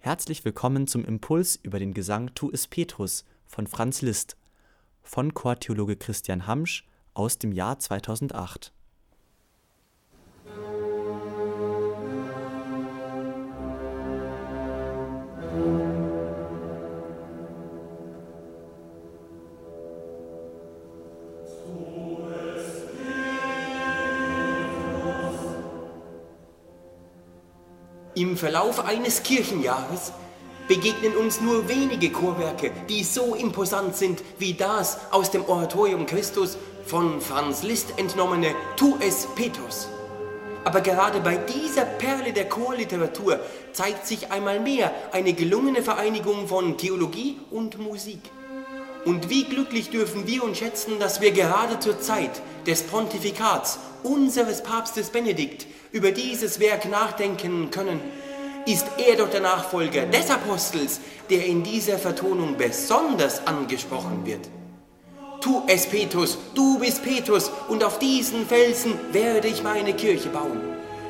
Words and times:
Herzlich 0.00 0.44
willkommen 0.44 0.86
zum 0.86 1.04
Impuls 1.04 1.56
über 1.56 1.80
den 1.80 1.92
Gesang 1.92 2.32
Tu 2.36 2.50
es 2.52 2.68
Petrus 2.68 3.24
von 3.48 3.66
Franz 3.66 4.00
Liszt 4.00 4.36
von 5.02 5.34
Chortheologe 5.34 5.96
Christian 5.96 6.46
Hamsch 6.46 6.86
aus 7.14 7.38
dem 7.38 7.50
Jahr 7.50 7.80
2008. 7.80 8.72
Im 28.18 28.36
Verlauf 28.36 28.84
eines 28.84 29.22
Kirchenjahres 29.22 30.12
begegnen 30.66 31.16
uns 31.16 31.40
nur 31.40 31.68
wenige 31.68 32.10
Chorwerke, 32.10 32.72
die 32.88 33.04
so 33.04 33.36
imposant 33.36 33.94
sind 33.94 34.24
wie 34.40 34.54
das 34.54 34.98
aus 35.12 35.30
dem 35.30 35.44
Oratorium 35.44 36.04
Christus 36.04 36.58
von 36.84 37.20
Franz 37.20 37.62
Liszt 37.62 37.94
entnommene 37.96 38.56
Tu 38.74 38.96
es 38.98 39.28
Petrus. 39.36 39.86
Aber 40.64 40.80
gerade 40.80 41.20
bei 41.20 41.36
dieser 41.36 41.84
Perle 41.84 42.32
der 42.32 42.48
Chorliteratur 42.48 43.38
zeigt 43.72 44.04
sich 44.08 44.32
einmal 44.32 44.58
mehr 44.58 44.90
eine 45.12 45.32
gelungene 45.32 45.84
Vereinigung 45.84 46.48
von 46.48 46.76
Theologie 46.76 47.38
und 47.52 47.78
Musik. 47.78 48.18
Und 49.08 49.30
wie 49.30 49.44
glücklich 49.44 49.88
dürfen 49.88 50.26
wir 50.26 50.44
uns 50.44 50.58
schätzen, 50.58 50.98
dass 50.98 51.22
wir 51.22 51.30
gerade 51.30 51.80
zur 51.80 51.98
Zeit 51.98 52.42
des 52.66 52.82
Pontifikats 52.82 53.78
unseres 54.02 54.62
Papstes 54.62 55.08
Benedikt 55.08 55.66
über 55.92 56.12
dieses 56.12 56.60
Werk 56.60 56.84
nachdenken 56.90 57.70
können, 57.70 58.02
ist 58.66 58.84
er 58.98 59.16
doch 59.16 59.30
der 59.30 59.40
Nachfolger 59.40 60.04
des 60.04 60.30
Apostels, 60.30 61.00
der 61.30 61.46
in 61.46 61.62
dieser 61.62 61.96
Vertonung 61.96 62.58
besonders 62.58 63.46
angesprochen 63.46 64.26
wird. 64.26 64.46
Tu 65.40 65.62
es, 65.68 65.86
Petrus, 65.86 66.36
du 66.54 66.78
bist 66.78 67.02
Petrus, 67.02 67.50
und 67.68 67.82
auf 67.82 67.98
diesen 67.98 68.46
Felsen 68.46 68.92
werde 69.12 69.48
ich 69.48 69.62
meine 69.62 69.94
Kirche 69.94 70.28
bauen. 70.28 70.60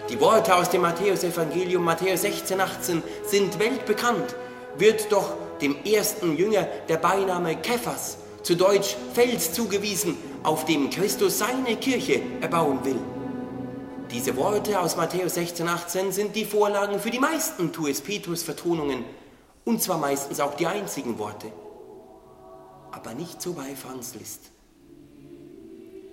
Die 0.09 0.21
Worte 0.21 0.55
aus 0.55 0.71
dem 0.71 0.83
Matthäusevangelium, 0.83 1.83
Matthäus 1.83 2.23
16, 2.23 2.61
18, 2.61 3.03
sind 3.27 3.59
weltbekannt, 3.59 4.37
wird 4.77 5.11
doch 5.11 5.33
dem 5.61 5.85
ersten 5.85 6.37
Jünger 6.37 6.67
der 6.89 6.99
Beiname 6.99 7.57
Kephas, 7.57 8.19
zu 8.43 8.55
Deutsch 8.55 8.97
Fels 9.15 9.53
zugewiesen, 9.53 10.17
auf 10.43 10.65
dem 10.65 10.91
Christus 10.91 11.39
seine 11.39 11.77
Kirche 11.77 12.21
erbauen 12.41 12.85
will. 12.85 12.99
Diese 14.11 14.37
Worte 14.37 14.81
aus 14.81 14.97
Matthäus 14.97 15.35
16, 15.35 15.69
18 15.69 16.13
sind 16.13 16.35
die 16.35 16.47
Vorlagen 16.47 16.99
für 16.99 17.11
die 17.11 17.19
meisten 17.19 17.73
Tues 17.73 18.01
Petrus 18.01 18.43
Vertonungen 18.43 19.05
und 19.65 19.83
zwar 19.83 19.99
meistens 19.99 20.41
auch 20.41 20.55
die 20.55 20.67
einzigen 20.67 21.19
Worte. 21.19 21.53
Aber 22.91 23.13
nicht 23.13 23.43
so 23.43 23.53
bei 23.53 23.77
Franz 23.77 24.15
Liszt. 24.15 24.51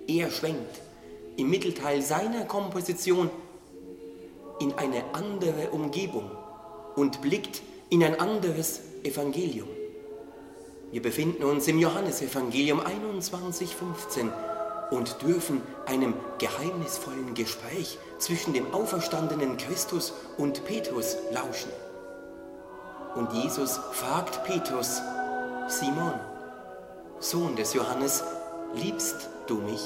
Er 0.06 0.30
schwenkt 0.30 0.82
im 1.38 1.48
Mittelteil 1.48 2.02
seiner 2.02 2.44
Komposition 2.44 3.30
in 4.60 4.74
eine 4.74 5.02
andere 5.14 5.70
Umgebung 5.70 6.30
und 6.96 7.22
blickt 7.22 7.62
in 7.90 8.02
ein 8.02 8.18
anderes 8.18 8.80
Evangelium. 9.04 9.68
Wir 10.90 11.02
befinden 11.02 11.44
uns 11.44 11.68
im 11.68 11.78
Johannesevangelium 11.78 12.80
21, 12.80 13.74
15 13.74 14.32
und 14.90 15.22
dürfen 15.22 15.62
einem 15.86 16.14
geheimnisvollen 16.38 17.34
Gespräch 17.34 17.98
zwischen 18.18 18.54
dem 18.54 18.72
auferstandenen 18.72 19.56
Christus 19.56 20.12
und 20.38 20.64
Petrus 20.64 21.16
lauschen. 21.32 21.70
Und 23.14 23.32
Jesus 23.32 23.80
fragt 23.92 24.44
Petrus, 24.44 25.00
Simon, 25.68 26.20
Sohn 27.18 27.56
des 27.56 27.74
Johannes, 27.74 28.22
liebst 28.74 29.28
du 29.46 29.56
mich? 29.56 29.82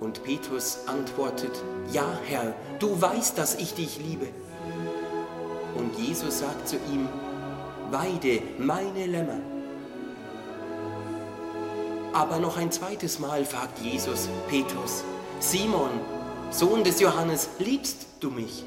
Und 0.00 0.22
Petrus 0.24 0.80
antwortet, 0.86 1.52
ja 1.92 2.06
Herr, 2.26 2.54
du 2.78 3.00
weißt, 3.00 3.38
dass 3.38 3.54
ich 3.54 3.74
dich 3.74 3.98
liebe. 3.98 4.28
Und 5.76 5.98
Jesus 5.98 6.38
sagt 6.38 6.68
zu 6.68 6.76
ihm, 6.92 7.08
weide 7.90 8.42
meine 8.58 9.06
Lämmer. 9.06 9.40
Aber 12.12 12.38
noch 12.38 12.56
ein 12.56 12.72
zweites 12.72 13.18
Mal 13.18 13.44
fragt 13.44 13.78
Jesus 13.80 14.28
Petrus, 14.48 15.04
Simon, 15.38 15.90
Sohn 16.50 16.82
des 16.82 17.00
Johannes, 17.00 17.50
liebst 17.58 18.06
du 18.20 18.30
mich? 18.30 18.64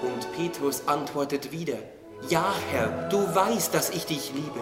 Und 0.00 0.32
Petrus 0.32 0.82
antwortet 0.86 1.52
wieder, 1.52 1.76
ja 2.28 2.54
Herr, 2.70 3.08
du 3.10 3.18
weißt, 3.34 3.74
dass 3.74 3.90
ich 3.90 4.06
dich 4.06 4.32
liebe. 4.32 4.60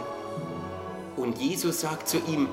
Und 1.17 1.39
Jesus 1.39 1.83
sagt 1.83 2.09
zu 2.09 2.19
ihm, 2.27 2.49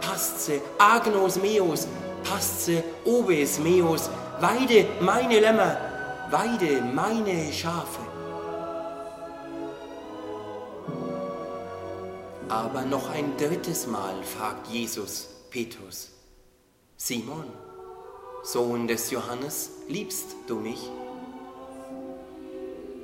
pasce 0.00 0.60
agnos 0.78 1.36
meos, 1.36 1.88
pasce 2.22 2.84
obes 3.04 3.58
meos, 3.58 4.10
weide 4.40 4.86
meine 5.00 5.40
Lämmer, 5.40 5.76
weide 6.30 6.82
meine 6.82 7.52
Schafe. 7.52 8.00
Aber 12.48 12.82
noch 12.82 13.10
ein 13.10 13.36
drittes 13.36 13.86
Mal 13.86 14.22
fragt 14.22 14.68
Jesus 14.68 15.28
Petrus, 15.50 16.10
Simon, 16.96 17.46
Sohn 18.42 18.86
des 18.86 19.10
Johannes, 19.10 19.70
liebst 19.88 20.36
du 20.46 20.56
mich? 20.56 20.90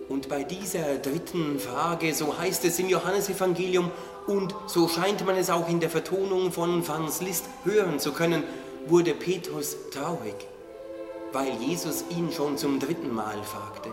Und 0.08 0.28
bei 0.28 0.42
dieser 0.42 0.98
dritten 0.98 1.60
Frage, 1.60 2.12
so 2.14 2.36
heißt 2.36 2.64
es 2.64 2.78
im 2.80 2.88
Johannesevangelium 2.88 3.90
und 4.26 4.54
so 4.66 4.88
scheint 4.88 5.24
man 5.24 5.36
es 5.36 5.50
auch 5.50 5.68
in 5.68 5.80
der 5.80 5.88
Vertonung 5.88 6.50
von 6.52 6.82
Franz 6.82 7.20
Liszt 7.20 7.44
hören 7.64 8.00
zu 8.00 8.12
können, 8.12 8.42
wurde 8.86 9.14
Petrus 9.14 9.76
traurig, 9.92 10.34
weil 11.32 11.52
Jesus 11.54 12.04
ihn 12.10 12.32
schon 12.32 12.58
zum 12.58 12.80
dritten 12.80 13.14
Mal 13.14 13.42
fragte. 13.42 13.92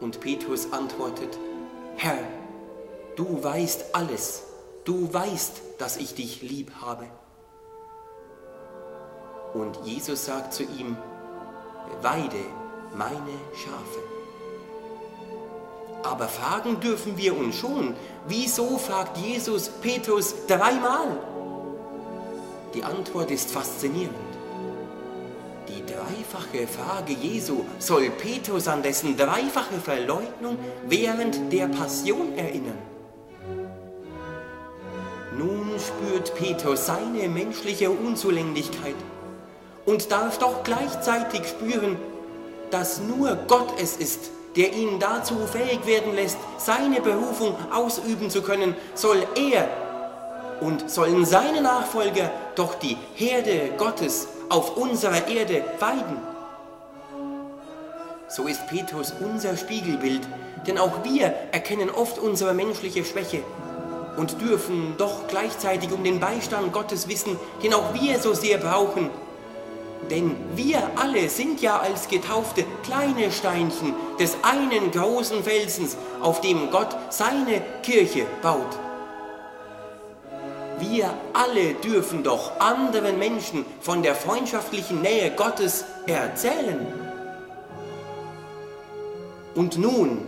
Und 0.00 0.20
Petrus 0.20 0.72
antwortet, 0.72 1.38
Herr, 1.96 2.18
du 3.16 3.42
weißt 3.42 3.94
alles, 3.94 4.44
du 4.84 5.12
weißt, 5.12 5.60
dass 5.78 5.96
ich 5.96 6.14
dich 6.14 6.42
lieb 6.42 6.72
habe. 6.80 7.06
Und 9.54 9.78
Jesus 9.84 10.24
sagt 10.24 10.52
zu 10.52 10.64
ihm, 10.64 10.96
weide 12.02 12.44
meine 12.94 13.38
Schafe. 13.54 14.00
Aber 16.02 16.28
fragen 16.28 16.80
dürfen 16.80 17.16
wir 17.16 17.36
uns 17.36 17.56
schon, 17.56 17.94
wieso 18.26 18.76
fragt 18.78 19.16
Jesus 19.16 19.68
Petrus 19.68 20.34
dreimal? 20.46 21.18
Die 22.74 22.84
Antwort 22.84 23.30
ist 23.30 23.50
faszinierend. 23.50 24.14
Die 25.68 25.82
dreifache 25.86 26.66
Frage 26.66 27.14
Jesu 27.14 27.64
soll 27.78 28.10
Petrus 28.10 28.68
an 28.68 28.82
dessen 28.82 29.16
dreifache 29.16 29.80
Verleugnung 29.82 30.58
während 30.86 31.52
der 31.52 31.68
Passion 31.68 32.36
erinnern. 32.36 32.78
Nun 35.36 35.70
spürt 35.78 36.34
Petrus 36.34 36.86
seine 36.86 37.28
menschliche 37.28 37.90
Unzulänglichkeit 37.90 38.94
und 39.86 40.12
darf 40.12 40.38
doch 40.38 40.62
gleichzeitig 40.62 41.46
spüren, 41.46 41.96
dass 42.70 43.00
nur 43.00 43.36
Gott 43.48 43.72
es 43.80 43.96
ist, 43.96 44.30
der 44.56 44.72
ihn 44.72 45.00
dazu 45.00 45.34
fähig 45.46 45.86
werden 45.86 46.14
lässt, 46.14 46.38
seine 46.58 47.00
Berufung 47.00 47.54
ausüben 47.72 48.30
zu 48.30 48.42
können, 48.42 48.76
soll 48.94 49.26
er 49.34 49.68
und 50.60 50.90
sollen 50.90 51.24
seine 51.24 51.62
Nachfolger 51.62 52.30
doch 52.54 52.74
die 52.74 52.96
Herde 53.14 53.72
Gottes 53.76 54.28
auf 54.48 54.76
unserer 54.76 55.28
Erde 55.28 55.64
weiden. 55.78 56.16
So 58.28 58.46
ist 58.46 58.66
Petrus 58.66 59.12
unser 59.20 59.56
Spiegelbild, 59.56 60.22
denn 60.66 60.78
auch 60.78 61.04
wir 61.04 61.26
erkennen 61.52 61.90
oft 61.90 62.18
unsere 62.18 62.54
menschliche 62.54 63.04
Schwäche 63.04 63.42
und 64.16 64.40
dürfen 64.40 64.94
doch 64.98 65.26
gleichzeitig 65.28 65.92
um 65.92 66.02
den 66.04 66.20
Beistand 66.20 66.72
Gottes 66.72 67.08
wissen, 67.08 67.38
den 67.62 67.74
auch 67.74 67.94
wir 67.94 68.18
so 68.18 68.34
sehr 68.34 68.58
brauchen. 68.58 69.10
Denn 70.10 70.36
wir 70.54 70.82
alle 70.96 71.28
sind 71.28 71.60
ja 71.62 71.78
als 71.78 72.08
Getaufte 72.08 72.64
kleine 72.82 73.30
Steinchen 73.30 73.94
des 74.18 74.36
einen 74.42 74.90
großen 74.90 75.42
Felsens, 75.42 75.96
auf 76.20 76.40
dem 76.40 76.70
Gott 76.70 76.94
seine 77.10 77.62
Kirche 77.82 78.26
baut. 78.42 78.83
Wir 80.78 81.14
alle 81.32 81.74
dürfen 81.74 82.22
doch 82.22 82.58
anderen 82.58 83.18
Menschen 83.18 83.64
von 83.80 84.02
der 84.02 84.14
freundschaftlichen 84.14 85.02
Nähe 85.02 85.30
Gottes 85.30 85.84
erzählen. 86.06 86.86
Und 89.54 89.78
nun 89.78 90.22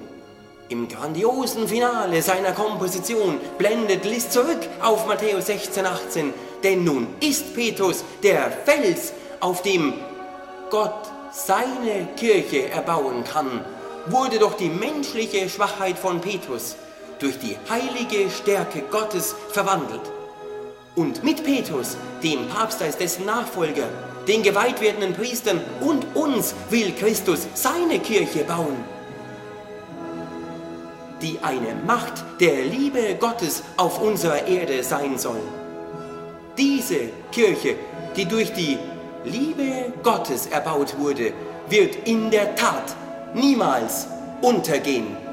im 0.69 0.89
grandiosen 0.89 1.69
Finale 1.69 2.23
seiner 2.23 2.53
Komposition 2.53 3.39
blendet 3.59 4.05
Liszt 4.05 4.33
zurück 4.33 4.61
auf 4.83 5.07
Matthäus 5.07 5.47
16, 5.47 5.87
18, 5.87 6.35
denn 6.63 6.85
nun 6.85 7.07
ist 7.21 7.55
Petrus 7.55 8.05
der 8.23 8.51
Fels, 8.51 9.13
auf 9.41 9.63
dem 9.63 9.95
Gott 10.71 11.11
seine 11.33 12.09
Kirche 12.17 12.69
erbauen 12.71 13.23
kann, 13.25 13.65
wurde 14.07 14.39
doch 14.39 14.55
die 14.55 14.69
menschliche 14.69 15.49
Schwachheit 15.49 15.99
von 15.99 16.21
Petrus 16.21 16.77
durch 17.19 17.39
die 17.39 17.57
heilige 17.69 18.31
Stärke 18.31 18.83
Gottes 18.91 19.35
verwandelt. 19.51 20.16
Und 20.97 21.23
mit 21.23 21.45
Petrus, 21.45 21.99
dem 22.23 22.49
Papst 22.49 22.83
als 22.83 22.97
dessen 22.97 23.27
Nachfolger, 23.27 23.85
den 24.27 24.43
geweiht 24.43 24.81
werdenden 24.81 25.13
Priestern 25.13 25.61
und 25.81 26.05
uns 26.17 26.55
will 26.71 26.93
Christus 26.93 27.47
seine 27.53 28.01
Kirche 28.01 28.45
bauen, 28.45 28.77
die 31.21 31.39
eine 31.43 31.75
Macht 31.87 32.25
der 32.41 32.65
Liebe 32.65 33.15
Gottes 33.21 33.63
auf 33.77 34.01
unserer 34.01 34.47
Erde 34.47 34.83
sein 34.83 35.19
soll. 35.19 35.41
Diese 36.57 37.11
Kirche, 37.31 37.77
die 38.17 38.25
durch 38.25 38.55
die 38.55 38.79
Liebe 39.25 39.93
Gottes 40.03 40.47
erbaut 40.47 40.99
wurde, 40.99 41.35
wird 41.69 42.09
in 42.09 42.31
der 42.31 42.57
Tat 42.57 42.97
niemals 43.35 44.07
untergehen. 44.41 45.26